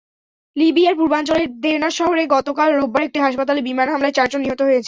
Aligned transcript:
লিবিয়ার 0.55 0.95
পূর্বাঞ্চলের 0.95 1.49
দেরনা 1.59 1.89
শহরে 1.89 2.23
গতকাল 2.27 2.69
রোববার 2.71 3.03
একটি 3.03 3.19
হাসপাতালে 3.19 3.61
বিমান 3.61 3.87
হামলায় 3.89 4.13
চারজন 4.13 4.41
নিহত 4.41 4.61
হয়েছে। 4.61 4.79